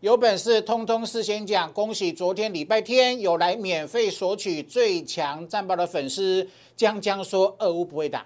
[0.00, 1.72] 有本事通通事先讲。
[1.72, 8.24] 恭喜昨天礼拜天有来免费索取最强战报的粉丝，江江说二乌不会打。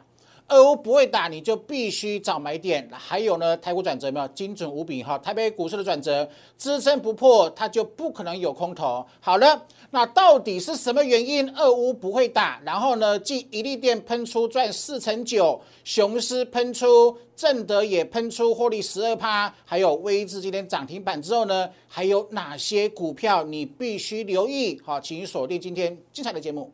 [0.52, 2.86] 俄乌不会打，你就必须找买点。
[2.92, 5.16] 还有呢，台股转折没有精准无比哈？
[5.18, 6.28] 台北股市的转折
[6.58, 9.04] 支撑不破，它就不可能有空头。
[9.18, 12.60] 好了，那到底是什么原因俄乌不会打？
[12.64, 24.78] 然后呢，继一利店喷出赚四成九，雄狮喷出，正德也喷出获利十二趴，还有威智今天涨停板之后呢，还有哪些股票你必须留意？
[24.84, 26.70] 好，请锁定今天精彩的节目。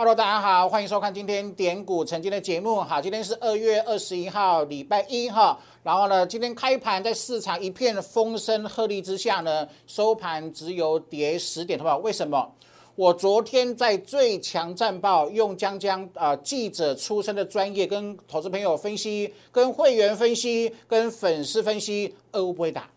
[0.00, 2.76] Hello，大家好，欢迎收看今天点股曾经的节目。
[2.76, 5.58] 好，今天是二月二十一号，礼拜一哈。
[5.82, 11.96] 然后呢，今天开盘在市场一片风声鹤唳之下呢，收盘只有跌十点，好不好？
[11.98, 12.48] 为什么？
[12.94, 22.88] 我昨天在最强战报用江江啊记者出身的专业跟投资朋友分析，跟会员分析，跟粉丝分析，二五不会打。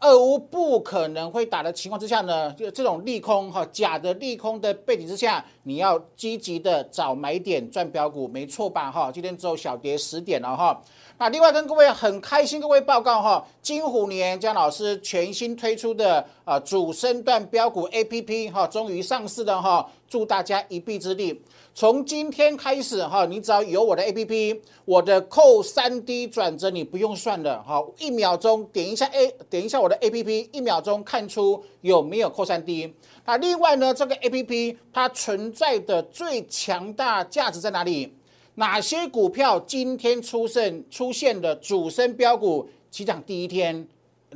[0.00, 9.10] 俄乌不可能会打的情况之下呢，就这种利空哈，假的利空的背景之下，你要积极的找买点赚标股，没错吧哈？
[9.10, 10.80] 今天只有小跌十点了哈。
[11.18, 21.42] 那另外跟各位很开心，各位报告哈，金虎年江老师全新推出的啊主升段标股 A P P 哈，终于上市了哈，祝大家一臂之力。
[21.74, 32.94] 从今天开始哈，你只要有我的 A P P，我的扣三 D 转折你不用算了哈，一秒钟点一下 A，点一下我的 A P P，一秒钟看出有没有扣三 D。
[33.26, 38.14] 那另外呢，这个 A P P 它存在的最强大价值在哪里？
[38.54, 43.86] 哪些股票今天出现出现的主升标股起涨第一天？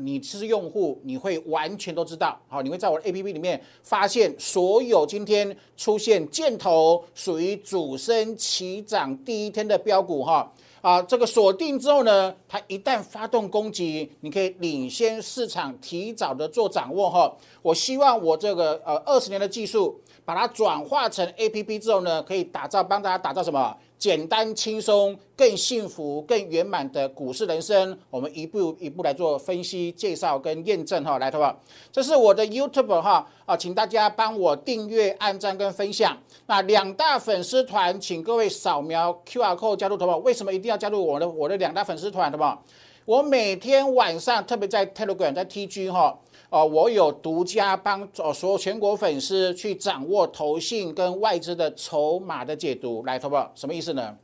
[0.05, 2.39] 你是用户，你会完全都知道。
[2.49, 17.37] 好，你会在我的 A P P 里面发现所有今天出现箭头属于主升起涨第一天的标股哈啊，这个锁定之后呢，它一旦发动攻击，你可以领先市场，提早的做掌握哈。
[17.61, 23.77] 我希望我这个呃二十年的技术，把它转化成 A P P 之后呢，可以打造帮大家打造什么？
[24.01, 31.19] 简单轻松、更幸福、更圆满的股市人生，我们一步一步来做分析、介绍跟验证哈。
[31.19, 31.61] 来，好不好？
[31.93, 36.17] 这是我的 YouTube 哈啊，请大家帮我订阅、按赞跟分享。
[36.47, 40.17] 那两大粉丝团，请各位扫描 QR code 加入，好不好？
[40.17, 42.65] 为什么一定要加入我的我的两大粉丝团，好不好？
[43.05, 46.19] 我每天晚上，特别在 Telegram、在 TG 哈。
[46.51, 54.17] 哦，我有独家帮哦所有全国粉丝去掌握投信跟外资的筹码的解读，来，投保什么意思呢？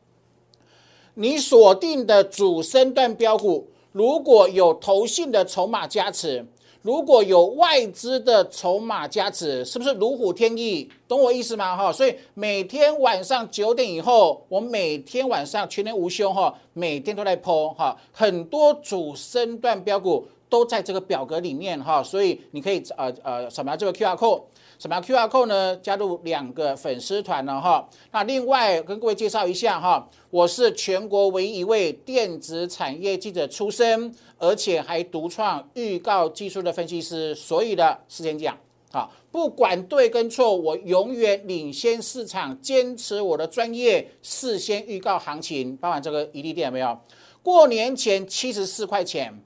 [1.15, 6.45] 你锁定的主升段标股，如果有投信的筹码加持，
[6.83, 10.91] 如果有外资的筹码加持，是不是如虎添翼？
[11.07, 11.77] 懂我意思吗？
[11.77, 20.27] 哈，所以每天晚上九点以后，我每天晚上全年无休哈，每天都在剖哈，很多主升段标股。
[20.49, 24.43] 都在这个表格里面哈，所以你可以呃呃扫描这个 Q R code，
[24.79, 27.89] 扫描 Q R code 呢，加入两个粉丝团了哈。
[28.13, 38.57] 那另外跟各位介绍一下哈，我是全国唯一一位电子产业记者出身，而且还独创预告技术的分析师，所以的事先讲
[38.93, 45.77] 啊，不管对跟错，我永远领先市场，坚持我的专业，事先预告行情。
[45.77, 46.97] 包含这个一利店有没有？
[47.43, 49.43] 过年前七十四块钱。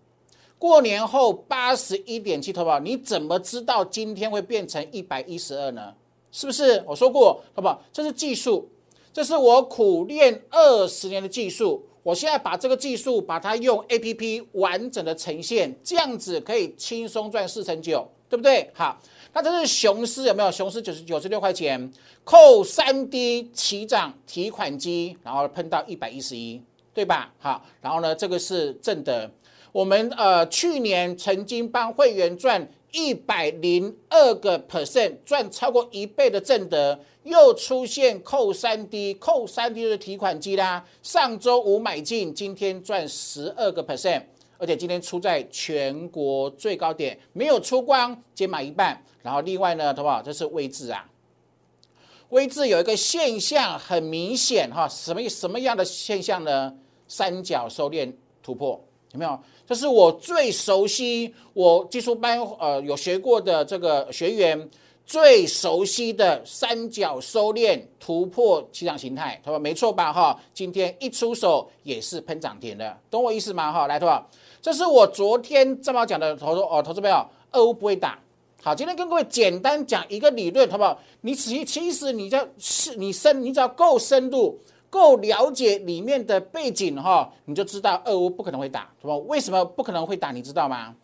[0.60, 5.94] 过年后八十一点七，投保，你怎么知道今天会变成一百一十二呢？
[6.30, 6.84] 是不是？
[6.86, 7.82] 我说过，好不好？
[7.90, 8.68] 这是技术，
[9.10, 11.82] 这是我苦练二十年的技术。
[12.02, 18.70] 我现在把这个技术，把它用 A P P 完整的呈现，这样子可以轻松赚四成九，对不对？
[18.74, 19.00] 好，
[19.32, 20.52] 那这是雄狮有没有？
[20.52, 21.90] 雄狮九十九十六块钱，
[22.22, 27.32] 扣三 D 起涨提款机，然后喷到一百一十一，对吧？
[27.38, 29.30] 好，然后呢，这个是正的。
[29.72, 40.84] 我们呃去年曾经帮会员赚一百零二个 percent，赚超过一倍的正德，又出现扣三 D，扣三 D 的提款机啦。
[41.02, 44.22] 上周五买进，今天赚十二个 percent，
[44.58, 49.00] 而且今天出在全国最高点，没有出光，减买一半。
[49.22, 50.20] 然后另外呢，好不好？
[50.20, 51.08] 这是位置啊，
[52.30, 56.74] 位置有一个现象很明显哈，什么什么样的现象呢？
[57.06, 58.12] 三角收敛
[58.42, 58.84] 突破。
[59.12, 59.40] 有没有？
[59.70, 64.68] 这是我最熟悉，我技术班呃有学过的这个学员
[65.06, 70.12] 最熟悉的三角收敛突破起涨形态，他说没错吧？
[70.12, 73.70] 哈，今天一出手也是喷涨停的，懂我意思吗？
[73.70, 74.26] 哈，来，对吧？
[74.60, 78.18] 这是我昨天这么讲的投资哦，投资朋友，二五不会打，
[78.64, 80.98] 好，今天跟各位简单讲一个理论，好不好？
[81.20, 84.58] 你其其实你要是你深，你只要够深度、
[84.90, 89.16] 够了解里面的背景哈，你就知道俄乌不可能会打，是吧？
[89.16, 90.32] 为什么不可能会打？
[90.32, 90.94] 你知道吗？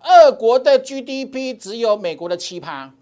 [0.00, 2.92] 俄国的 GDP 只有美国的七趴，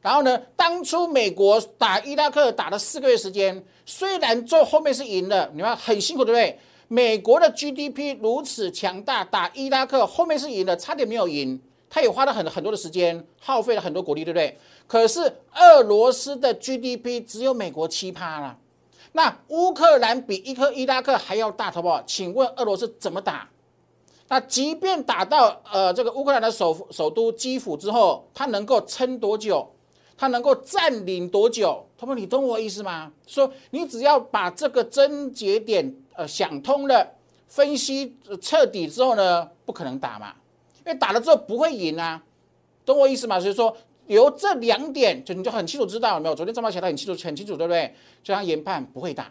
[0.00, 6.58] 然后呢，当初美国打伊拉克打了四个月时间，虽然最后面是赢了，你看很辛苦，对不对？
[6.86, 11.60] 美国的 GDP 如此强大，打伊拉克后面是赢了，差点没有赢。
[11.88, 14.58] 他也花了很很多的时间，耗费了很多国力，对不对？
[14.86, 15.20] 可是
[15.54, 18.58] 俄罗斯的 GDP 只有美国七趴了，
[19.16, 22.02] 那乌克兰比伊克伊拉克还要大，好不好？
[22.04, 23.48] 请问俄罗斯怎么打？
[24.26, 29.70] 那即便打到呃这个乌克兰的首首都基辅之后，他能够撑多久？
[30.16, 31.86] 他能够占领多久？
[31.96, 33.12] 他说：“你懂我意思吗？
[33.26, 37.14] 说你只要把这个症结点呃想通了，
[37.46, 40.34] 分析彻底之后呢，不可能打嘛。”
[40.84, 42.20] 因为打了之后不会赢啊，
[42.84, 43.38] 懂我意思吗？
[43.38, 46.34] 所以说由这两点，就你就很清楚知道有没有？
[46.34, 47.94] 昨天张茂写的很清楚，很清楚，对不对？
[48.22, 49.30] 就他研判不会打。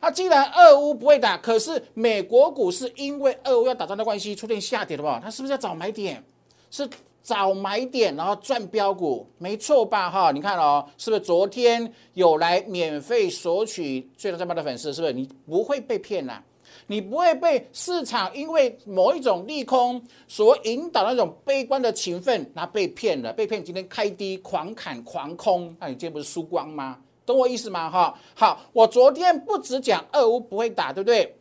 [0.00, 6.22] 那既然俄乌不会打，可是美国股市因为俄乌要打仗的关系出现下跌的话，它是不是要找买点？
[6.70, 6.88] 是
[7.22, 10.08] 找买点，然后赚标股，没错吧？
[10.08, 14.92] 哈，你看哦，是不是昨天有来免费索取最大战报的粉丝？
[14.92, 16.42] 是不是你不会被骗呐？
[16.90, 26.98] 你不会被市场因为某一种利空所引导那种悲观的情分，那被骗了，被骗今天开低狂砍狂空，那你今天不是输光吗？
[27.26, 27.90] 懂我意思吗？
[27.90, 31.36] 哈，好，我昨天不只讲二五不会打，对不对？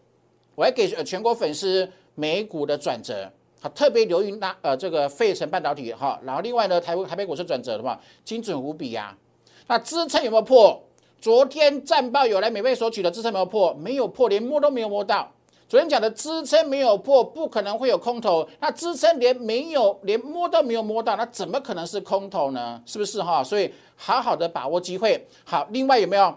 [0.53, 9.17] 我还给全国粉丝美股的转折，好，特别留意那呃这个费城半导体哈，然后另外呢台台北股市转折的话，精准无比呀。
[9.65, 10.83] 那支撑有没有破？
[11.21, 13.73] 昨天战报有来美费索取的支撑没有破？
[13.75, 15.31] 没有破，连摸都没有摸到。
[15.69, 18.47] 昨天讲的支撑没有破，不可能会有空头。
[18.61, 22.81] 那支撑连没有，连摸都没有摸到，那怎么可能是空头呢？
[22.85, 23.43] 是不是哈？
[23.43, 25.27] 所以好好的把握机会。
[25.43, 26.33] 好，另外有没有？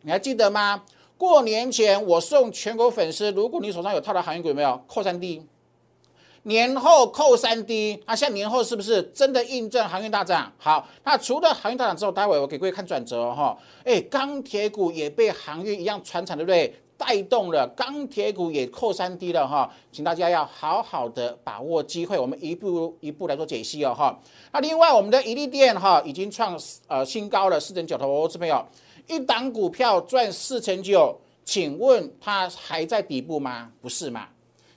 [0.00, 0.82] 你还记得吗？
[1.18, 5.46] 过年前我送全国粉丝，如果你手上有套的航运股，有没有扣三 D？
[6.44, 10.50] 年后扣三 D，啊，像年后是不是真的印证航运大涨？
[10.56, 13.56] 好，那除了航运大涨之后，待会我给各位看转折哈。
[13.84, 16.74] 哎，钢铁股也被航运一样传产，对不对？
[16.96, 24.18] 带动了钢铁股也扣三低了哈，请大家要好好的把握机会，我们一步一步来做解析哦哈。
[24.52, 28.64] 那另外我们的一利电哈已经创呃新高了四成九投，资朋友
[29.08, 33.70] 一档股票赚四成九，请问它还在底部吗？
[33.82, 34.28] 不是嘛？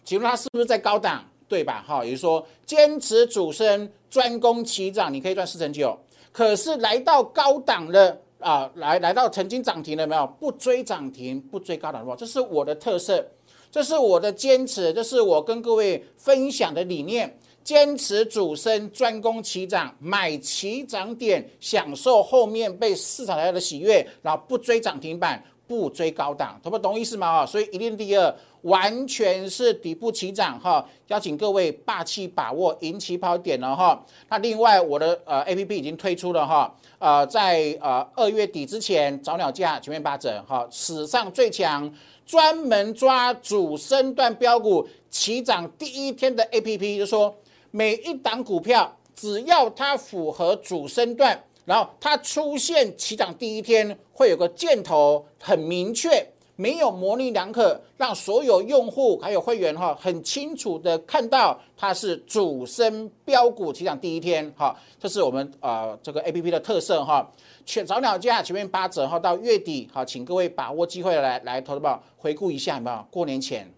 [0.03, 1.23] 请问它是不是在高档？
[1.47, 1.83] 对吧？
[1.87, 5.97] 哈，也就是说坚持主升专攻起涨，你可以赚四成九，
[6.31, 8.17] 可是来到高档了。
[8.39, 10.27] 啊，来来到曾经涨停了没有？
[10.39, 13.25] 不追涨停，不追高的话，这是我的特色，
[13.71, 17.37] 这是我的坚持，这是我跟各位分享的理念。
[17.63, 27.39] 坚持主升，专攻起涨，买起涨点，享受后面被市场来的喜悦，然后不追涨停板，不追高档，懂不懂意思吗？
[27.39, 28.35] 哈，所以一定第二。
[28.63, 34.03] 完全是底部起涨哈，邀请各位霸气把握赢起跑点了哈。
[34.29, 41.89] 那另外我的呃 A P P 已经推出了哈，呃在呃二月底之前早鸟价全面八折哈，史上最强
[42.25, 47.33] 专门抓主升段标股起涨第一天的 A P P，就说
[47.71, 56.25] 每一档股票只要它符合主升段，然后它出现起涨第一天会有个箭头很明确。
[56.59, 67.31] 没有模棱两可，让所有用户还有会员哈很清楚的看到它是主升标股起涨第一天哈，这是我们呃这个 A P P 的特色哈。
[67.63, 73.05] 全早鸟价前面八折哈，到月底好，请各位把握机会来来投资宝回顾一下有没有？
[73.11, 73.71] 过年前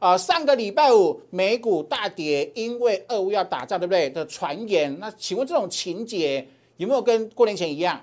[0.00, 4.94] 啊，上个礼拜五美股大跌，因为俄乌要打仗对不对的传言？
[5.00, 6.46] 那请问这种情节
[6.76, 8.00] 有没有跟过年前一样？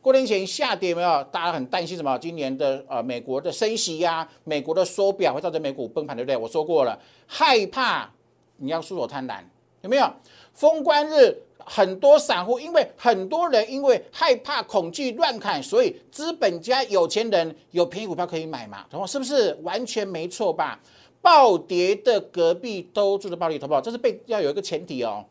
[0.00, 1.24] 过年前下跌没有？
[1.24, 2.18] 大家很担心什么？
[2.18, 6.36] 今年的呃美国的升息呀，美国的缩表会造成美股崩盘，对不对？
[6.36, 8.10] 我说过了，害怕
[8.58, 9.40] 你要出手贪婪，
[9.80, 10.06] 有没有？
[10.52, 18.84] 封关日很多散户，因为很多人因为害怕恐惧乱砍，所以资本家有钱人有便宜股票可以买嘛？
[18.90, 20.78] 然后是不是完全没错吧？
[21.22, 23.80] 暴跌的隔壁都住着暴利，好不好？
[23.80, 25.24] 这是被要有一个前提哦，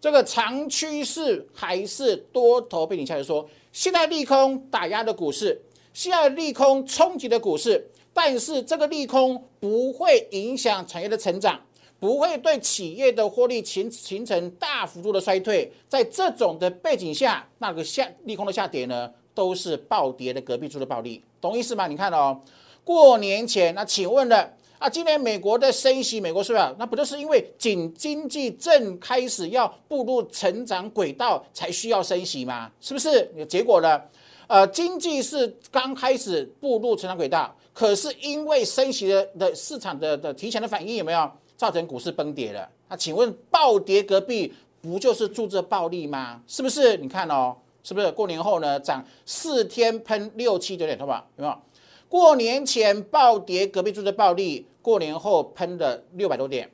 [0.00, 3.48] 这个长趋势还是多头背景下来说。
[3.72, 5.60] 现在利空打压的股市，
[5.92, 11.60] 现在利空冲击的股市，但是这个利空不会影响产业的成长，
[12.00, 15.70] 不会对企业的获利形形成大幅度的衰退。
[15.88, 21.86] 在这种的背景下，那个下利空的下跌呢，都是暴跌的隔壁猪的暴利，懂意思吗？
[21.86, 22.40] 你看哦，
[22.82, 26.74] 过年前那请问了啊，今年美国的升息，美国是不是？
[26.78, 32.70] 那不就是因为经经济正开始要步入成长轨道，才需要升息吗？
[32.80, 33.30] 是不是？
[33.48, 34.00] 结果呢？
[34.48, 42.68] 呃，经济是刚开始步入成长轨道，可是因为升息的的市场的的提前的反应有没有造成股市崩跌了？
[42.88, 46.40] 那请问暴跌隔壁不就是助这暴利吗？
[46.46, 46.96] 是不是？
[46.98, 51.26] 你看哦，是不是过年后呢涨四天喷六七九点，好不好？
[51.36, 51.58] 有没有？
[52.08, 56.70] 过年前暴跌，隔壁住的暴利，过年后喷了六百多点，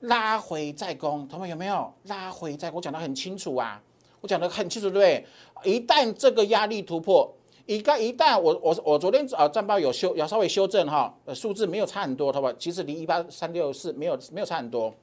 [0.00, 1.92] 拉回再攻，同学有没有？
[2.04, 3.82] 拉回再攻，讲的很清楚啊，
[4.20, 5.26] 我讲的很清楚，对不对？
[5.64, 7.28] 一旦这个压力突破，
[7.66, 12.52] 一旦一旦我我我昨天啊战报有修，要稍微修正哈，呃数字没有差很多，好不好？
[12.52, 14.94] 其实离一八三六四没有没有差很多。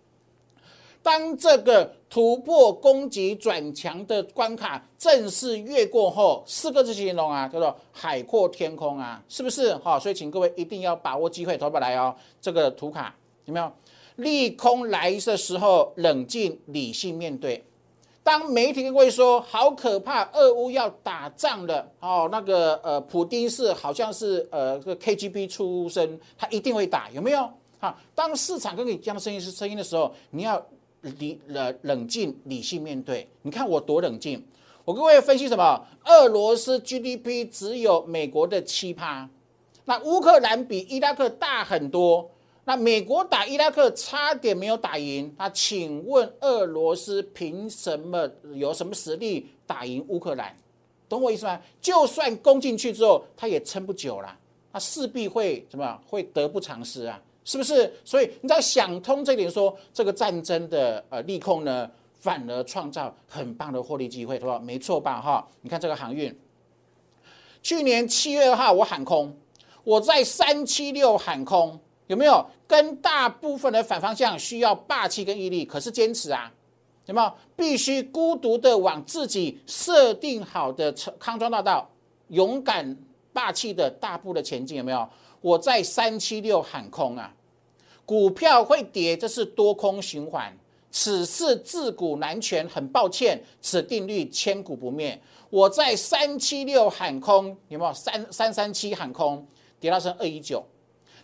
[1.03, 9.75] 当这个突破攻击转强的关卡正式越过后，四个字形容啊，叫做海阔天空啊，是不是？
[9.79, 12.15] 好，所以请各位一定要把握机会，投过来哦。
[12.39, 13.69] 这个图卡有没有？
[14.15, 17.61] 利空来的时候，冷静理性面对。
[18.23, 27.49] 当媒体跟各位说好可怕，俄乌要打仗了哦，那个呃，普丁是好像是呃个 KGB 出身，他一定会打，有没有？
[27.79, 30.65] 好，当市场跟你这样的声音是声音的时候，你要。
[31.19, 34.43] 理冷冷静理性面对，你看我多冷静。
[34.85, 35.85] 我跟各位分析什么？
[36.05, 39.29] 俄罗斯 GDP 只有美国的七趴，
[39.85, 42.29] 那乌克兰比伊拉克大很多。
[42.65, 50.55] 那美国打伊拉克差点没有打赢，那请问俄罗斯凭什么有什么实力打赢乌克兰？
[51.09, 51.59] 懂我意思吗？
[51.81, 54.37] 就算攻进去之后，他也撑不久了，
[54.71, 57.21] 他势必会怎么会得不偿失啊？
[57.45, 57.93] 是不是？
[58.05, 64.59] 所以你只要想通这点，说这个战争的呃利空呢，反而创造很棒的获利机会，对吧？
[64.59, 65.19] 没错吧？
[65.19, 66.33] 哈，你看这个航运，
[67.61, 69.35] 去年七月二号我喊空，
[69.83, 72.45] 我在三七六喊空，有没有？
[72.65, 76.51] 跟大部分的反方向需要霸气跟毅力，可是坚持啊，
[77.05, 77.31] 有没有？
[77.55, 81.87] 必须孤独的往自己设定好的康庄大道，
[82.29, 82.97] 勇敢
[83.31, 85.07] 霸气的大步的前进，有没有？
[85.43, 87.33] 我在三七六喊空啊，
[88.05, 90.57] 股票会跌，这是多空循环，
[90.89, 92.65] 此事自古难全。
[92.69, 95.21] 很抱歉，此定律千古不灭。
[95.49, 97.93] 我在三七六喊空，有没有？
[97.93, 99.45] 三三三七喊空，
[99.81, 100.65] 跌到成二一九。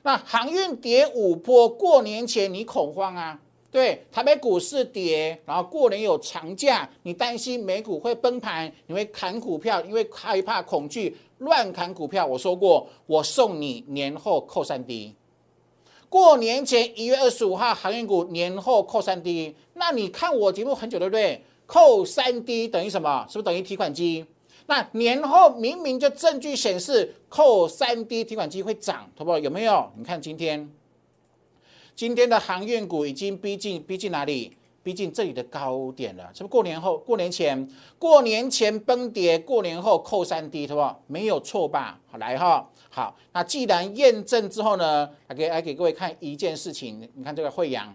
[0.04, 3.40] 那航运跌五波，过年前你恐慌啊？
[3.72, 11.16] 对，台北股市跌，然后过年有长假，你担心美股会崩盘，你会砍股票，因为害怕恐惧。
[11.38, 15.16] 乱砍股票，我说过，我送你年后扣三 D。
[16.10, 19.56] 过年前一月二十五号，航运股年后扣三 D。
[19.76, 21.42] 那你看我节目很久对不对？
[21.66, 23.26] 扣三 D 等于什么？
[23.30, 24.26] 是不是等于提款机？
[24.66, 29.40] 那年后明明就证据显示扣三 D 提款机会涨，好不好？
[29.40, 29.90] 有没有？
[29.96, 30.70] 你看今天，
[32.00, 34.56] 今天的航运股已经逼近逼近哪里？
[34.82, 40.98] 逼近这里的高点了，是不是过年后、过年前、过年前崩跌，过年后扣三低，是吧？
[41.08, 42.00] 没有错吧？
[42.10, 47.94] 好来哈，好，那既然验证之后呢，还给还给各位看一件事情，你看这个惠阳，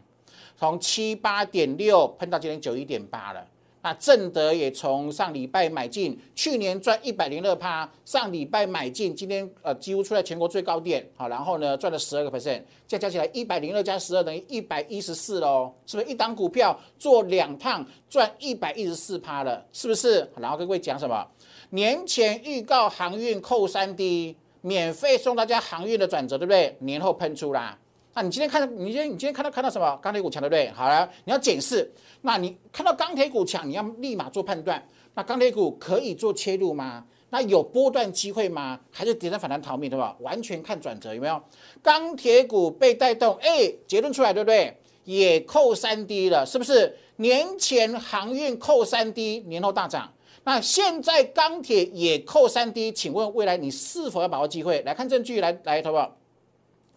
[0.55, 3.43] 从七八点六喷到今天九一点八了。
[3.85, 19.63] 那正德也从上礼拜买进，去年赚一百零二趴，上礼拜买进，今天呃几乎出在全国最高点，好，然后呢赚了十二个 percent，再加起来一百零二加十二等于一百一十四喽，是不是一档股票做两趟赚一百一十四趴了？
[19.71, 20.27] 是不是？
[20.39, 21.23] 然后跟各位讲什么？
[21.69, 26.75] 年前预告航运扣三 D，免费送大家航运的转折，对不对？
[26.79, 27.79] 年后喷出啦。
[28.15, 29.97] 那你今天看到，你今天你今天看到看到什么？
[30.03, 30.71] 钢铁股强，对不对？
[30.71, 31.93] 好了，你要检视。
[32.23, 34.83] 那你看到钢铁股强，你要立马做判断。
[35.15, 37.05] 那钢铁股可以做切入吗？
[37.31, 38.79] 那有波段机会吗？
[38.93, 40.17] 还是跌升反弹逃命，对吧？
[40.21, 41.43] 完全看转折，有没有？
[41.83, 44.77] 钢铁股被带动，哎，结论出来，对不对？
[45.03, 46.97] 也扣三 D 了，是不是？
[47.17, 50.13] 年前航运扣三 D，年后大涨。
[50.45, 54.81] 那现在钢铁也扣三 D，请问未来你是否要把握机会？
[54.83, 56.17] 来看证据，来来，好不好？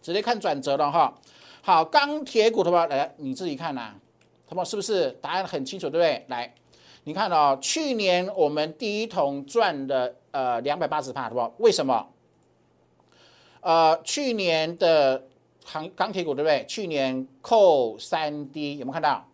[0.00, 1.12] 直接看转折了哈，
[1.62, 3.94] 好，钢铁股的话，来你自己看呐，
[4.48, 6.24] 他们是不是答案很清楚，对不对？
[6.28, 6.54] 来，
[7.04, 11.52] 你看哦，去年我们第一桶赚了呃两百八十帕，对不？
[11.62, 12.06] 为什么？
[13.60, 15.22] 呃，去年的
[15.64, 16.64] 行钢铁股对不对？
[16.66, 19.24] 去年扣三 D 有没有看到？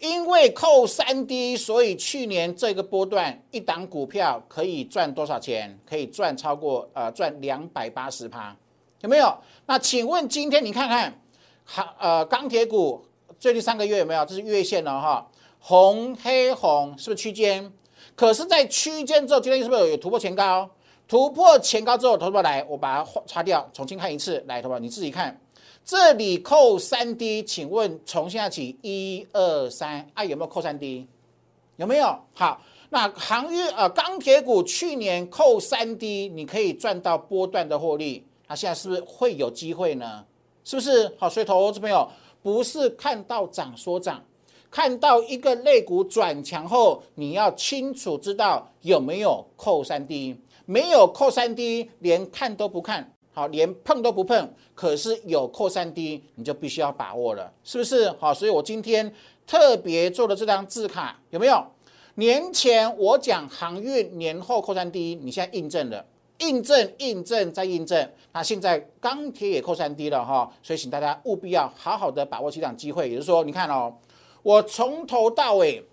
[0.00, 5.78] 因为扣三 D，所以去年这个波段一档股票可以赚多少钱？
[5.86, 8.56] 可以赚超过呃赚两百八十帕。
[9.00, 9.36] 有没有？
[9.66, 11.20] 那请问今天你看看，
[11.64, 13.04] 行呃钢铁股
[13.38, 14.24] 最近三个月有没有？
[14.24, 15.26] 这是月线了哈，
[15.60, 17.72] 红黑红是不是区间？
[18.16, 20.68] 可是，在区间之后，今天是不是有突破前高？
[21.06, 24.44] 突破前高之后，投资来，我把它划擦掉，重新看一次。
[24.48, 25.40] 来，投资你自己看，
[25.84, 31.06] 这里扣三 D，请问从现在起一二三啊有没有扣三 D？
[31.76, 32.18] 有没有？
[32.34, 40.24] 好，那航运呃钢铁股去年扣三 D，你可以赚到波段的获利，那现在是不是会有机会呢？
[40.64, 41.14] 是不是？
[41.18, 42.08] 好，所以投资朋友
[42.42, 44.22] 不是看到涨说涨，
[44.70, 50.36] 看到一个类股转强后，你要清楚知道有没有扣三 D，
[50.66, 53.12] 没有扣三 D，连看都不看。
[53.32, 58.10] 好，连碰都不碰，可是有扣三 D，你就必须要把握了，是不是？
[58.18, 59.14] 好，所以我今天
[59.46, 61.64] 特别做的这张字卡有没有？
[62.16, 66.04] 年前我讲航运，年后扣三 D，你现在印证了，
[66.38, 68.10] 印证、印证再印证。
[68.32, 73.08] 那现在钢铁也扣三 D 了哈，所以请大家务必要好好的把握这场机会。
[73.08, 73.94] 也就是说，你看哦，
[74.42, 75.84] 我从头到尾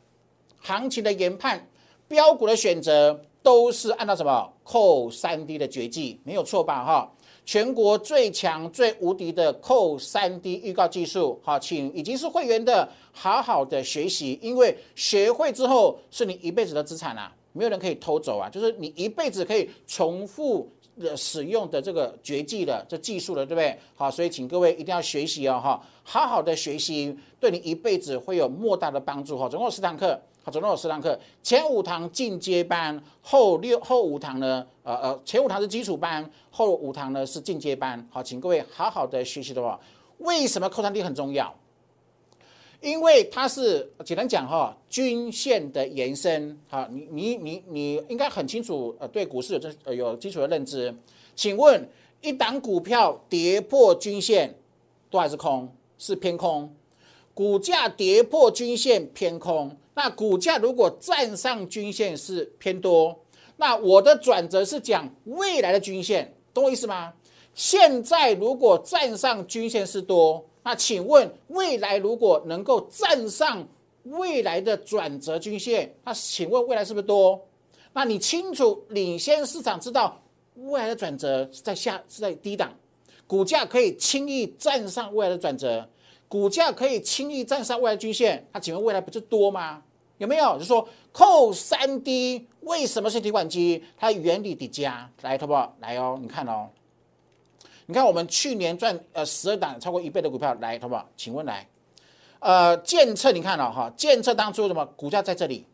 [0.59, 1.67] 行情的研判、
[2.07, 6.83] 标股的选择，都是按照什么扣三 D 的绝技，没有错吧？
[6.83, 7.11] 哈。
[7.47, 20.69] 全国最强最无敌的扣三 D 预告技术，好，请已经是会员的好好的学习，因为学会之后是你一辈子的资产啊，没有人可以偷走啊，就是你一辈子可以重复
[20.99, 23.79] 的使用的这个绝技的这技术了，对不对？
[23.95, 29.47] 好，所以请各位一定要学习哦，哈，好好的学习，对你一辈子会有莫大的帮助哈。
[29.47, 30.19] 总共有十堂课。
[30.43, 38.07] 好，总共有十堂课，前五堂进阶班，后六后五堂呢，呃呃，前五堂是基础班，后五堂呢是进阶班。
[38.11, 39.79] 好，请各位好好的学习的话，
[40.19, 41.51] 为什么扣三 D 很重要？
[42.81, 46.57] 因为它是简单讲哈，均线的延伸。
[46.67, 50.93] 好，你你你你应该很清楚，呃，对股市有这有基础的认知。
[51.35, 51.87] 请问，
[52.21, 54.55] 一档股票跌破均线，
[55.09, 55.69] 多还是空？
[55.97, 56.73] 是偏空。
[57.33, 63.19] 股价跌破均线偏空，那股价如果站上均线是偏多，
[63.57, 67.13] 那我的转折是讲未来的均线，懂我意思吗？
[67.53, 73.63] 现在如果站上均线是多，那请问未来如果能够站上
[74.05, 77.39] 未来的转折均线，那请问未来是不是多？
[77.93, 80.19] 那你清楚领先市场知道
[80.55, 82.73] 未来的转折是在下是在低档，
[83.27, 85.87] 股价可以轻易站上未来的转折。
[86.27, 89.83] 股价可以轻易站上未来均线，那请问未来不是多吗？
[90.17, 90.57] 有没有？
[90.57, 93.83] 就说扣三 D 为什么是提款机？
[93.95, 95.75] 它原理叠加来，好不好？
[95.79, 96.69] 来哦，你看哦，
[97.87, 101.07] 你看我们去年赚呃十二档超过一倍的股票，来，好不好？
[101.15, 101.67] 请问来，
[102.39, 103.91] 呃，建测你看了哈？
[103.95, 104.85] 建测当初什么？
[104.95, 105.65] 股价在这里，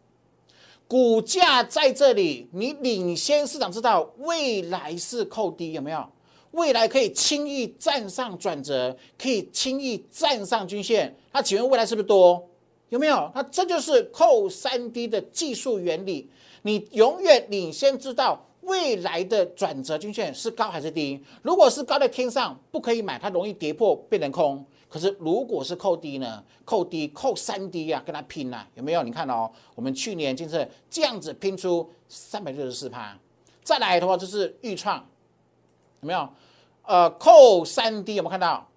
[0.87, 6.05] 股价在这里，你领先市场知道未来是扣低，有没有？
[6.51, 11.15] 未来可以轻易站上转折，可以轻易站上均线。
[11.31, 12.45] 那请问未来是不是多？
[12.89, 13.31] 有没有？
[13.33, 16.29] 那这就是扣三 D 的技术原理。
[16.63, 21.21] 你永远领先知道未来的转折均线是高还是低。
[21.41, 24.65] 如果是高在天上，不可以买，它容易跌破变成空。
[24.87, 26.43] 可是如果是扣低呢？
[26.65, 29.03] 扣低扣三低呀，跟它拼呐，有没有？
[29.03, 33.17] 你看哦，我们去年就是这样子拼出三百六十四趴。
[33.63, 34.97] 再来的话就是预创，
[36.01, 36.29] 有没有？
[36.83, 38.67] 呃，扣三低有没有看到？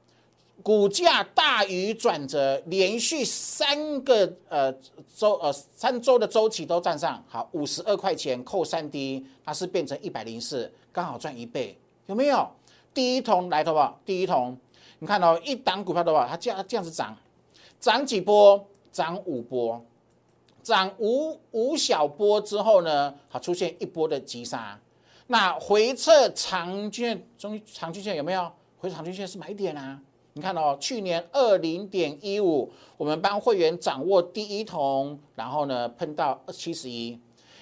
[0.65, 4.73] 股价大于转折，连续三个呃
[5.15, 12.51] 周呃三周的周期都站上，好，五十二块钱扣三 D，它是变成一百零四，刚好赚一倍，有没有？
[12.95, 14.57] 第一桶来头吧，第一桶，
[15.01, 17.15] 你看到一档股票的话，它这样这样子涨，
[17.79, 18.67] 涨几波？
[18.91, 19.85] 涨五波，
[20.63, 24.81] 涨五五小波之后呢，好出现一波的急杀。
[25.27, 28.51] 那回撤长均线中长均线有没有？
[28.79, 30.01] 回撤长均线是买点啊！
[30.37, 37.17] 你看哦，去年二零点一五，我们帮会员掌握第一桶，然后呢碰到七十一，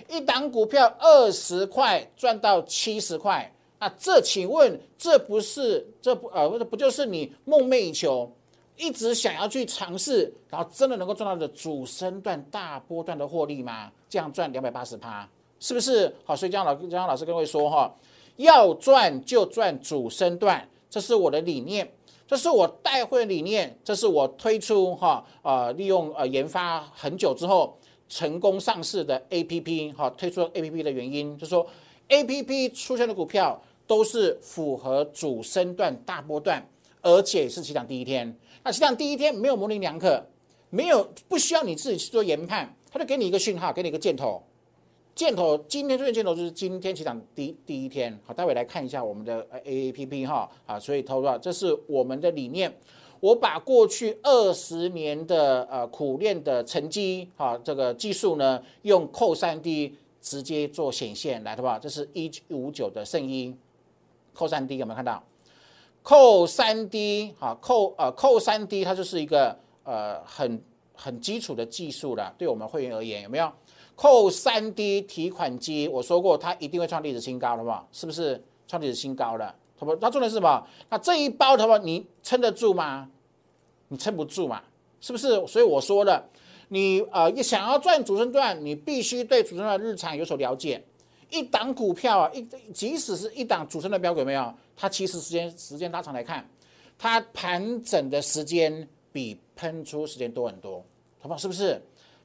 [0.09, 8.33] 一档股票二十块赚到七十块，那这请问这不是这不呃不就是你梦寐以求，
[8.79, 13.93] 一直想要去尝试，然后真的能够赚到的主升段大波段的获利吗？
[14.09, 15.29] 这样赚两百八十趴。
[15.61, 16.35] 是不是好？
[16.35, 17.95] 所以江老江老师跟各位说哈，
[18.35, 21.89] 要赚就赚主升段，这是我的理念，
[22.27, 31.67] 这是我带会理念，这是我推出哈呃利用呃研发很久之后成功上市的 A P P 哈推出 A P P 的原因，就是说
[32.09, 36.67] A P P 出现的股票都是符合主升段大波段，
[37.03, 38.35] 而且是起涨第一天。
[38.63, 40.25] 那起涨第一天没有模棱两可，
[40.71, 44.43] 没有不需要你自己去做研判，他就给你一个讯号，给你一个箭头。
[45.15, 52.75] 箭头今天出现箭头就是今天起涨第第一天，好，待会来看一下我们的 A A P P 哈，啊，所以投入这是我们的理念，
[53.21, 61.79] 我把过去二十年的呃苦练的成绩，哈，这个技术呢，用扣三 D 直接做显现来，好不好？
[61.79, 63.55] 这是一五九的圣衣，
[64.33, 65.23] 扣三 D 有没有看到？
[66.03, 70.59] 扣三 D 哈，扣呃扣三 D 它就是一个呃很
[70.95, 73.53] 很基础的技术了，对我们会员而言有没有？
[74.03, 77.89] 扣三 D 提款机，我说过它一定会创历史新高，好不好？
[77.93, 79.55] 是不是创历史新高了？
[79.79, 79.95] 好不？
[79.95, 80.67] 它重点是什么？
[80.89, 83.09] 那这一包的话，你撑得住吗？
[83.87, 84.61] 你撑不住嘛？
[85.01, 85.47] 是不是？
[85.47, 86.29] 所以我说了，
[86.67, 90.83] 你呃想要赚主升段，你必须对主升段日常有所了解。
[91.31, 94.53] 一档股票啊，一即使是一档主升的标股，没有？
[94.77, 96.45] 它其实时间时间拉长来看，
[96.99, 100.85] 它盘整的时间比喷出时间多很多，
[101.21, 101.39] 好不好？
[101.39, 101.81] 是不是？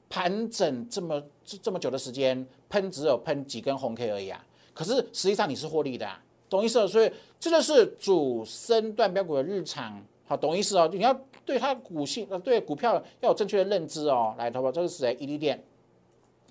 [0.10, 4.44] 盘整这么这这么久的时间，喷只有喷几根红 K 而已啊。
[4.74, 6.08] 可是实际上你是获利的，
[6.50, 6.88] 懂意思？
[6.88, 10.90] 所以这就是主升段标股的日常，好，懂意思哦？
[10.94, 14.36] 你要对它股性呃，对股票要有正确的认知哦。
[14.38, 15.18] 来，投保这个是谁？
[15.20, 15.64] 伊利店，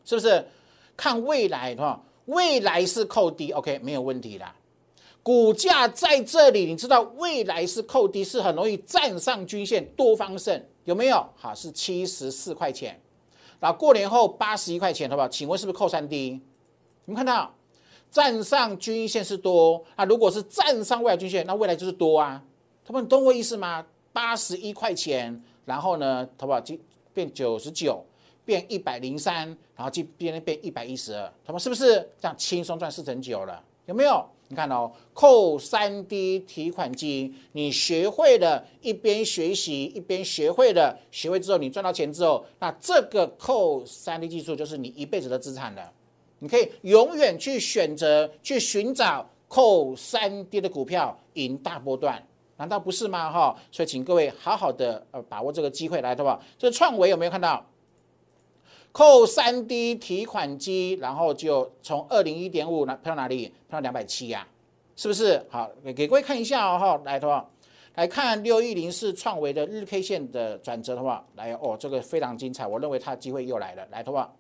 [0.05, 0.45] 是不是？
[0.97, 4.57] 看未来哈，未来是扣低，OK，没有问题啦。
[5.23, 11.25] 股价在这里，你知道未来是扣低，是很容易站上均线多方胜，有没有？
[11.37, 12.99] 好，是七十四块钱。
[13.61, 15.29] 然后过年后八十一块钱，好不好？
[15.29, 16.41] 请问是不是扣三 D？
[17.05, 17.55] 你们看到
[18.11, 20.05] 站上均线是多啊？
[20.05, 22.43] 如果是站上未来均线，那未来就是多啊。
[22.85, 23.85] 他们懂我意思吗？
[24.13, 26.61] 八十一块钱，然后呢，好不好？
[26.61, 26.77] 就
[27.13, 28.05] 变九十九，
[28.45, 33.63] 变一百零三，然后就变变一百一十二，他们是不是这样轻松赚四成九了？
[33.87, 34.25] 有没有？
[34.49, 45.93] 你看哦，扣三 D 提款机，你学会了，一边学习一边学会了，学会之后你赚到钱之后，那这个扣三 D 技术就是你一辈子的资产了。
[46.39, 52.23] 你可以永远去选择去寻找扣三 D 的股票，赢大波段，
[52.57, 53.33] 难道不是吗？
[53.33, 56.41] 哈，所以请各位好好的呃把握这个机会来，对吧？
[56.59, 57.67] 这创维有没有看到？
[58.97, 63.53] 扣三 D 提款机，然后就从二零一点五拿到哪里？
[63.69, 64.49] 飘到两百七呀，
[64.97, 65.45] 是不是？
[65.51, 67.47] 好，给各位看一下哦，哈，来的话，
[67.97, 74.33] 来看六一零四创维的日 K 线的转折的话，来哦，这个非常精彩，我认为它机会又来了，来的话，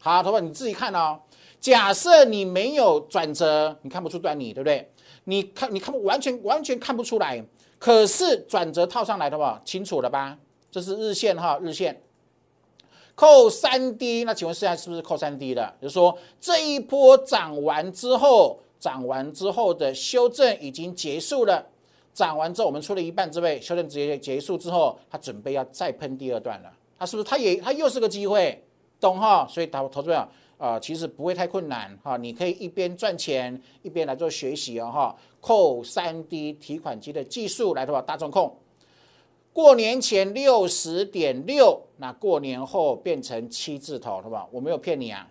[0.00, 1.20] 好，的话你自己看哦。
[1.60, 4.90] 假设你没有转折，你看不出端倪，对不对？
[5.22, 7.40] 你看，你看不完全完全看不出来，
[7.78, 10.36] 可是转折套上来的话，清楚了吧？
[10.72, 11.96] 这是日线哈，日线。
[13.20, 15.70] 扣三 D，那请问现在是不是扣三 D 的？
[15.78, 21.66] 就是说这一波涨完之后，涨完之后的修正已经结束了。
[22.14, 26.72] 涨完之后，我们出了一半之位，修正直接结束之后，它准备要再喷第二段了。
[26.98, 27.28] 它是不是？
[27.28, 28.64] 它也它又是个机会，
[28.98, 29.46] 懂哈？
[29.46, 32.16] 所以投投资者啊，其实不会太困难哈。
[32.16, 35.14] 你可以一边赚钱，一边来做学习哦哈。
[35.42, 38.56] 扣三 D 提款机的技术来的话，大众控。
[39.52, 44.48] 过年前六十点六，那过年后变成七字头，好不好？
[44.52, 45.28] 我没有骗你啊！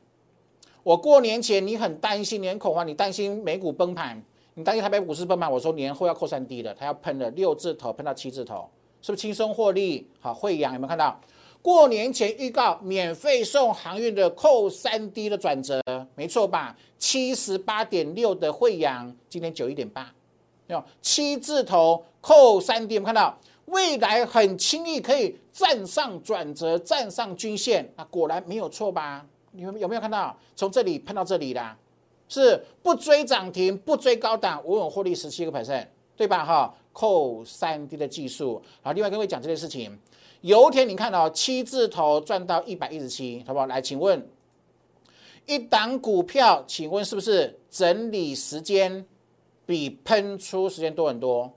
[0.83, 4.21] 我过年前你很担心，你很恐慌，你担心美股崩盘，
[4.55, 5.49] 你担心台北股市崩盘。
[5.49, 8.69] 我说年后要扣三 D 的，它要喷了六字头，喷到七字头，
[9.01, 10.05] 是不是轻松获利？
[10.19, 11.19] 好，惠阳有没有看到？
[11.61, 15.81] 过年前预告免费送航运的扣三 D 的转折，
[16.15, 16.75] 没错吧？
[16.97, 20.13] 七十八点六的惠阳，今天九一点八，
[20.67, 23.37] 有七字头扣三 D，有没有看到？
[23.69, 29.25] 未来很轻易可以站上转折，站上均线，那果然没有错吧？
[29.51, 31.77] 你们有没有看到从这里喷到这里啦？
[32.27, 36.45] 是不追涨停，不追高档，稳稳获利十七个 percent，对吧？
[36.45, 38.61] 哈，扣三 D 的技术。
[38.83, 39.97] 好，另外各位讲这件事情，
[40.41, 43.65] 油田你看到七字头赚到一百一十七，好不好？
[43.65, 44.23] 来，请问
[45.47, 49.03] 一档股票，请问是不是整理时间
[49.65, 51.51] 比喷出时间多很多？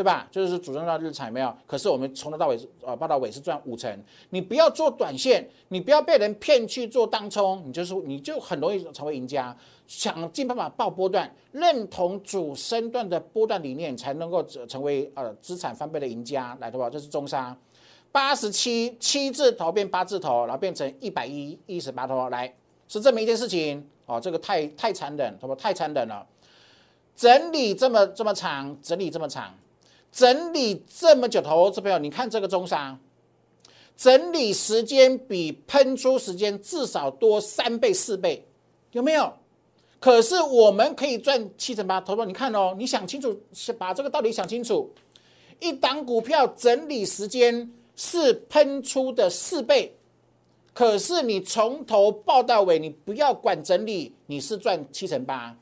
[0.00, 0.26] 对吧？
[0.30, 4.02] 就是主升段日产没有，可是我们从头到尾呃报到尾是赚五成。
[4.30, 9.54] 你不要做短线，你不要被人骗去做当冲，你就是你就很容易成为赢家。
[9.86, 16.56] 想尽办法报波段，认同主升段的波段理念，才能够成为呃资产翻倍的赢家。
[16.62, 17.54] 来的吧，这是中沙
[18.10, 22.50] 八十七七字头变八字头，然后变成一百一一十八头，来
[22.88, 24.18] 是这么一件事情哦。
[24.18, 26.26] 这个太太残忍，什么太残忍了？
[27.14, 29.54] 整理这么这么长，整理这么长。
[30.12, 32.98] 整理这么久，投资朋友，你看这个中沙，
[33.96, 38.46] 整理时间比喷出时间至少多三倍四倍，
[38.92, 39.32] 有没有？
[40.00, 43.38] 可是我们可以赚七成八，投资你看哦，你想清楚，
[43.78, 44.90] 把这个道理想清楚。
[45.60, 49.94] 一档股票整理时间是喷出的四倍，
[50.72, 55.54] 可是你从头报到尾，你不要管整理，你是赚七成八。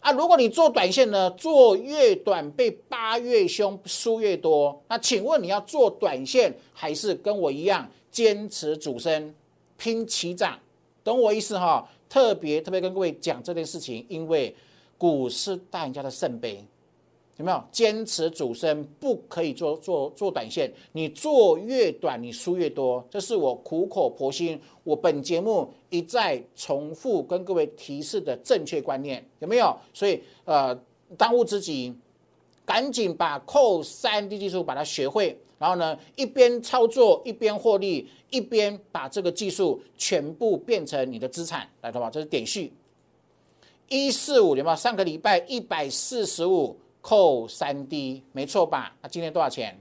[0.00, 4.80] 啊，如果你做短线呢，做越短被扒越凶，输越多。
[4.88, 9.34] 那请问你要做短线，还是跟我一样坚持主升，
[9.76, 10.58] 拼起涨？
[11.02, 11.88] 懂我意思哈？
[12.08, 14.54] 特别特别跟各位讲这件事情，因为
[14.96, 16.64] 股市大赢家的圣杯，
[17.38, 23.02] 有没有坚持主升，不可以做做做短线，你做越短，你输越多。
[23.08, 29.76] 这是我苦口婆心，我本节目一再重复跟各位提示的正确观念，有没有？
[29.94, 30.76] 所以呃，
[31.16, 31.94] 当务之急，
[32.66, 42.10] 赶紧把扣三 D 技术把它学会，然后呢，一边操作一边获利，一边把这个技术全部变成你的资产，来，懂吗？
[42.10, 42.72] 这是点序
[43.88, 44.74] 一四五，有没有？
[44.74, 46.76] 上个礼拜一百四十五。
[47.08, 48.94] 扣三 D 没错吧？
[49.00, 49.74] 那今天多少钱？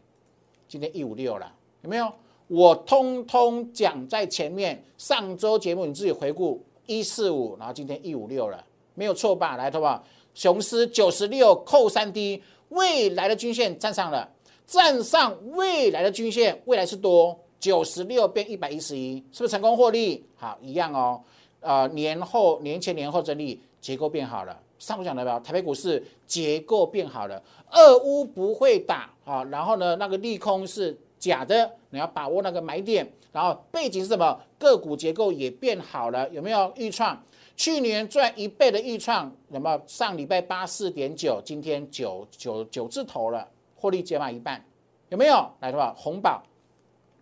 [0.66, 2.10] 今天一五六了，有没有？
[2.48, 4.82] 我通通讲在前面。
[4.98, 8.64] 上周节目你自己回顾一四五，然后今天一五六了，
[8.94, 9.58] 没有错吧？
[9.58, 10.02] 来，好不好？
[10.36, 14.32] 雄狮九十六扣三 D，未来的均线站上了，
[14.66, 20.26] 站上未来的均线，未来是多九十六变一百一十一，是不是成功获利？
[20.38, 21.22] 好，一样哦。
[21.60, 24.58] 呃，年后年前年后整理结构变好了。
[24.80, 25.40] 上午讲的吧？
[25.40, 34.40] 台北股市结构变好了，二乌不会打啊，然后呢，那个利空是假的，你要把握那个买点，然后背景是什么？
[34.60, 37.20] 个股结构也变好了，有没有预创？
[37.56, 39.82] 去年赚一倍的预创，有没有？
[39.88, 44.64] 上礼拜八四点九，今天九九九字头了，获利减码一半，
[45.10, 45.52] 有没有？
[45.60, 46.44] 来的话，红宝，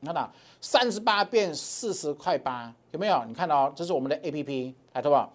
[0.01, 3.23] 你看到三十八变四十块八，有没有？
[3.25, 5.29] 你看到这是我们的 A P P，来的话。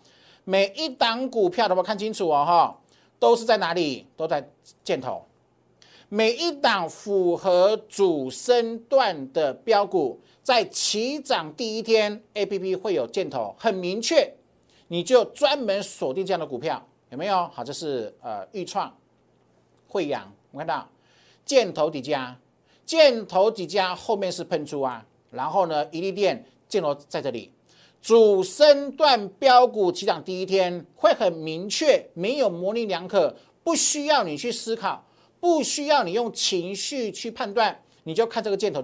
[0.51, 2.81] 每一档股票的话，看清楚哦，哈，
[3.21, 4.05] 都是在哪里？
[4.17, 4.51] 都在
[4.83, 5.25] 箭头。
[6.09, 14.35] 每一档符合主升段的标股，在起涨第一天，A P P 会有箭头，很明确，
[14.89, 17.47] 你就专门锁定这样的股票，有没有？
[17.55, 18.93] 好，这是呃豫创、
[19.87, 20.85] 惠阳，我看到
[21.45, 22.37] 箭头底加，
[22.85, 27.53] 箭头底加后面是喷出啊，然后呢，一利电箭头在这里。
[28.01, 35.05] 主升段标股起涨第一天会很明确，没有模棱两可，不需要你去思考，
[35.39, 38.83] 不需要你用情绪去判断，你就看这个箭头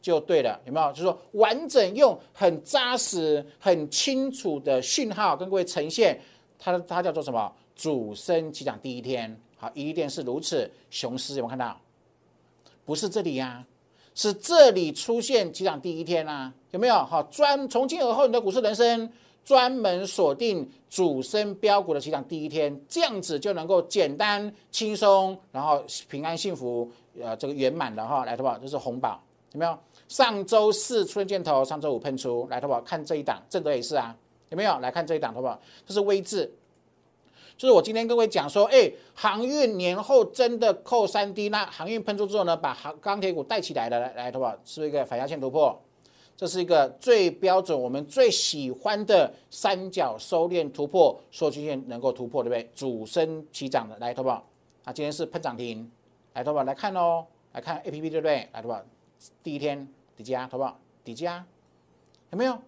[0.00, 0.90] 就对了，有没有？
[0.92, 6.20] 就是说完整用很扎实、很清楚的讯号跟各位呈现，
[6.58, 7.52] 它它叫做什么？
[7.74, 10.70] 主升起涨第一天，好，一定是如此。
[10.88, 11.80] 雄狮有没有看到？
[12.84, 13.64] 不是这里呀。
[14.14, 16.94] 是这里出现起涨第一天啊，有没有？
[16.94, 19.10] 好，专从今而后你的股市人生
[19.44, 28.58] 专门锁定主升标股的起涨第一天，这样子就能够简单轻松，然后平安幸福，呃，这个圆满的哈，来，好不好？
[28.58, 29.20] 这是红宝，
[29.52, 29.78] 有没有？
[30.08, 32.80] 上周四出现箭头，上周五喷出来，好不好？
[32.82, 34.14] 看这一档，正德也是啊，
[34.50, 34.78] 有没有？
[34.80, 35.58] 来看这一档，好不好？
[35.86, 36.52] 这是微智。
[37.56, 44.58] 就是我今天跟各位讲说，哎，航运年后真的扣三 D，那航运喷出之后呢，把航钢铁股带起来了，来来，好不？
[44.64, 45.80] 是一个反压线突破，
[46.36, 52.68] 这是一个最标准，我们最喜欢的三角收敛突破，说均线能够突破，对不对？
[52.74, 54.44] 主升起涨的，来，好不好？
[54.84, 55.88] 啊，今天是喷涨停，
[56.32, 56.64] 来，好不好？
[56.64, 58.48] 来看哦，来看 A P P，对不对？
[58.52, 58.82] 来，好不好？
[59.42, 59.86] 第一天
[60.16, 60.76] 底价，好不好？
[61.04, 61.44] 底价
[62.30, 62.58] 有没有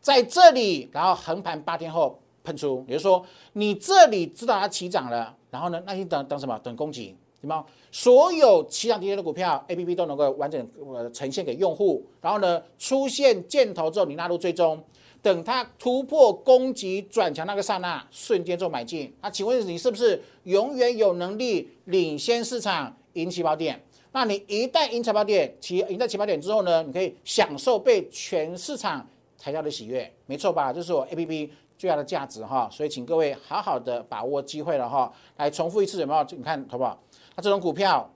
[0.00, 0.90] 在这里？
[0.92, 2.18] 然后横盘八天后。
[2.44, 6.58] 喷出，也就是说，你这里知道它起涨了，然后呢，那你等等什么？
[6.62, 7.64] 等供给，对吗？
[7.90, 14.84] 所有起涨跌跌的股票，A P P 都能够完整呃呈现给用户，然后呢，出现箭头之后，你纳入追踪，
[15.22, 19.10] 等它突破攻击转强那个刹那，瞬间做买进。
[19.22, 23.82] 那请问你是不是永远有能力领先市场，赢起跑点？
[24.12, 30.70] 那你一旦赢起跑点，起赢在起跑点之后呢，你可以享受被全市场抬价的喜悦，没错吧？
[30.72, 31.50] 这是我 A P P。
[31.84, 35.12] 最大的价值哈，所以请各位好好的把握机会了哈。
[35.36, 36.26] 来重复一次有没有？
[36.30, 36.98] 你看好不好？
[37.36, 38.10] 那这种股票，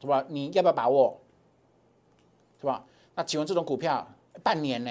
[0.00, 0.24] 是吧？
[0.28, 1.16] 你要不要把握？
[2.60, 2.84] 是吧？
[3.14, 4.04] 那请问这种股票
[4.42, 4.90] 半年呢？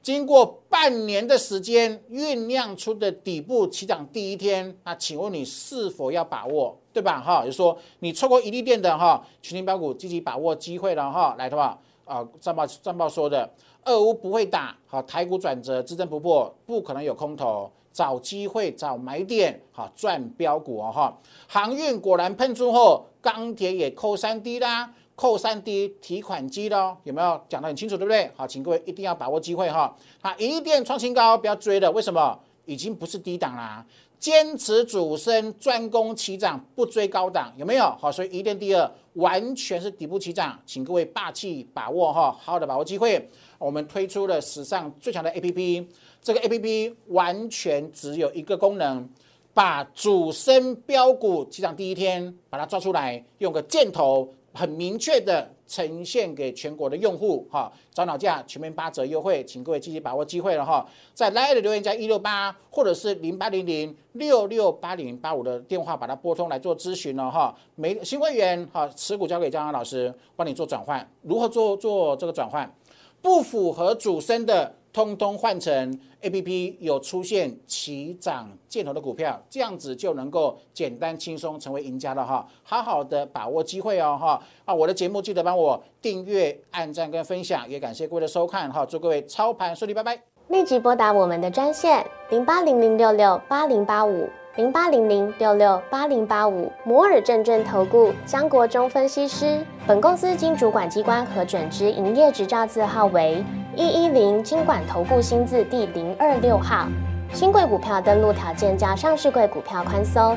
[0.00, 6.74] 经过半年的时间酝酿出的底部起涨第一天，那请问你是否要把握？
[6.94, 7.20] 对吧？
[7.20, 11.34] 哈，就说你错过一粒电的哈，群星标股积极把握机会了哈。
[11.36, 13.48] 来的话啊，战报战报说的。
[13.84, 21.18] 二五不会打好，台股转折，支撑不破，不可能有空头，找机会，找买点，好赚标股哦哈。
[21.46, 28.30] 航运果然喷出后，钢铁也扣三 D 啦，扣三 D 提款机喽，有没有讲得很清楚，对不对？
[28.34, 29.94] 好，请各位一定要把握机会哈。
[30.22, 32.40] 啊，一定创新高，不要追了，为什么？
[32.64, 33.84] 已经不是低档啦，
[34.24, 37.84] 坚持主升，专攻起涨，不追高档，有没有？
[38.00, 43.28] 好，所以一定第二完全是底部起涨，请各位霸气把握哈，好好的把握机会。
[43.58, 45.86] 我们推出了史上最强的 A P P，
[46.22, 49.06] 这个 A P P 完全只有一个功能，
[49.52, 60.86] 把主升标股起涨第一天把它抓出来，用个箭头很明确的呈现给全国的用户哈，早鸟价全面八折优惠，请各位积极把握机会了哈。
[61.12, 67.54] 在 l i e 的留言加一六八，或者是零八零零六六八零八五的电话把它拨通来做咨询了哈。
[67.74, 72.72] 每新会员哈持股交给江阳老师帮你做转换，如何做做这个转换？
[73.20, 74.76] 不符合主升的。
[74.94, 82.46] 通通换成 A P P 有出现起涨箭头的股票，这样子就能够简单轻松成为赢家了哈！
[82.62, 84.40] 好好的把握机会哦哈！
[84.64, 88.86] 啊，我的节目记得帮我订阅、按赞跟分享，也感谢各位的收看哈！
[88.86, 90.22] 祝各位操盘顺利，拜拜！
[90.46, 99.60] 立即拨打我们的专线零八零零六六八零八五零八零零六六八零八五摩尔证券投顾江国忠分析师。
[99.84, 103.44] 本公司经主管机关核准之营业执照字号为。
[103.74, 106.86] 一一零金管投顾新字第零二六号，
[107.32, 110.36] 新贵股票登录条件较上市贵股票宽松，